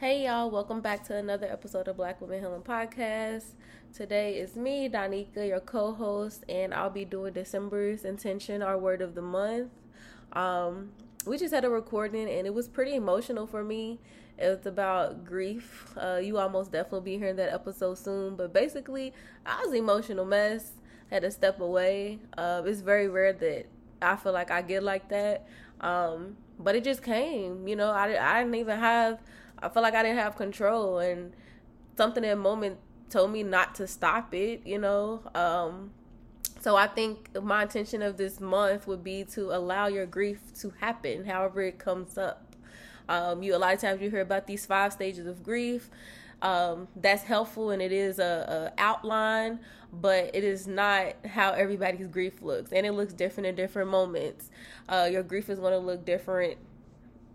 [0.00, 3.46] Hey y'all, welcome back to another episode of Black Women Healing Podcast.
[3.92, 9.16] Today is me, Donika, your co-host, and I'll be doing December's intention, our word of
[9.16, 9.72] the month.
[10.32, 10.90] Um,
[11.26, 13.98] we just had a recording and it was pretty emotional for me.
[14.38, 15.92] It was about grief.
[15.96, 19.12] Uh, you almost definitely be hearing that episode soon, but basically,
[19.44, 20.74] I was emotional mess.
[21.10, 22.20] Had to step away.
[22.36, 23.66] Uh, it's very rare that
[24.00, 25.48] I feel like I get like that.
[25.80, 27.66] Um, but it just came.
[27.66, 29.18] You know, I I didn't even have
[29.62, 31.32] I felt like I didn't have control and
[31.96, 32.78] something in the moment
[33.10, 35.22] told me not to stop it, you know.
[35.34, 35.90] Um,
[36.60, 40.72] so I think my intention of this month would be to allow your grief to
[40.80, 42.44] happen, however it comes up.
[43.08, 45.90] Um, you a lot of times you hear about these five stages of grief.
[46.40, 49.58] Um, that's helpful and it is a, a, outline,
[49.92, 54.50] but it is not how everybody's grief looks, and it looks different in different moments.
[54.88, 56.58] Uh, your grief is going to look different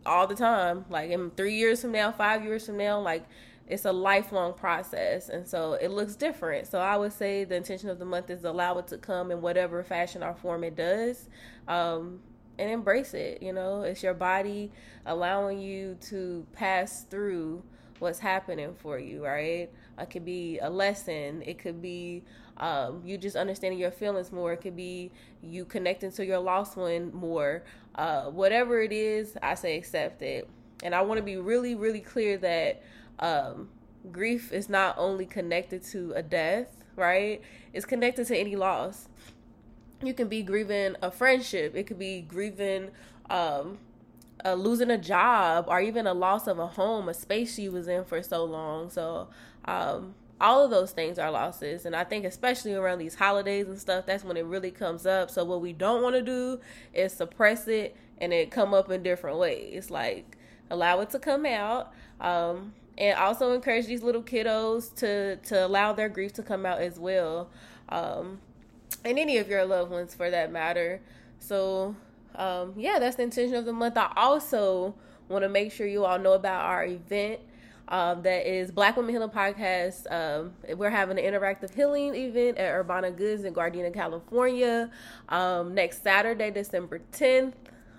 [0.06, 0.86] all the time.
[0.90, 3.26] Like in three years from now, five years from now, like
[3.68, 5.30] it's a lifelong process.
[5.30, 6.68] And so it looks different.
[6.68, 9.42] So i would say the intention of the month is allow it to come in
[9.42, 11.30] whatever fashion or form it does
[11.68, 12.20] um,
[12.60, 13.84] and embrace it you know?
[13.84, 14.72] It's your body
[15.06, 17.64] allowing you to pass through
[18.04, 19.70] what's happening for you right
[20.00, 22.24] it could be a lesson it could be
[22.58, 24.54] um, you just understanding your feelings more.
[24.54, 27.64] It could be you connecting to your lost one more.
[27.96, 30.48] Uh, whatever it is, I say accept it.
[30.84, 32.84] And I want to be really, really clear that
[33.20, 33.70] um,
[34.12, 37.42] grief is not only connected to a death, right?
[37.72, 39.08] It's connected to any loss.
[40.04, 41.76] You can be grieving a friendship.
[41.76, 42.92] It could be grieving
[43.30, 43.78] um,
[44.52, 48.04] losing a job or even a loss of a home, a space she was in
[48.04, 48.90] for so long.
[48.90, 49.30] So
[49.66, 51.86] um, all of those things are losses.
[51.86, 55.32] And i think especially around these holidays and stuff that's when it really comes up.
[55.32, 56.60] So what we don't want to do
[56.94, 60.38] is suppress it and it come up in different ways like
[60.70, 61.94] allow it to come out.
[62.20, 66.80] Um, and also encourage these little kiddos to to allow their grief to come out
[66.80, 67.50] as well.
[67.90, 68.40] Um,
[69.04, 71.02] and any of your loved ones for that matter.
[71.40, 71.96] So
[72.36, 74.94] um, yeah that's the intention of the month i also
[75.30, 77.40] want to make sure you all know about our event
[77.88, 80.12] um, that is Black Women Healing Podcast.
[80.12, 84.90] Um, we're having an interactive healing event at Urbana Goods in Gardena, California,
[85.30, 87.54] um, next Saturday, December 10th,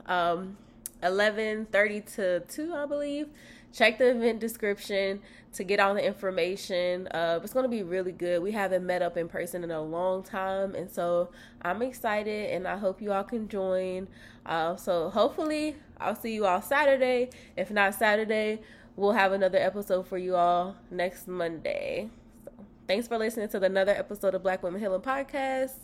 [0.06, 0.56] um,
[1.02, 3.28] 11:30 to 2, I believe.
[3.74, 5.20] Check the event description
[5.54, 7.08] to get all the information.
[7.08, 8.40] Uh, it's going to be really good.
[8.40, 11.30] We haven't met up in person in a long time, and so
[11.62, 14.06] I'm excited, and I hope you all can join.
[14.46, 17.30] Uh, so hopefully, I'll see you all Saturday.
[17.56, 18.60] If not Saturday,
[18.94, 22.10] we'll have another episode for you all next Monday.
[22.44, 22.52] So,
[22.86, 25.74] thanks for listening to another episode of Black Women Healing Podcast.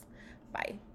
[0.53, 0.90] Bye.